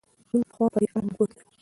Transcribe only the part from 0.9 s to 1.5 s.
اړه نه پوهېدو.